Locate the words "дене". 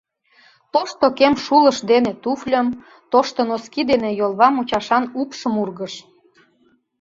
1.91-2.11, 3.91-4.09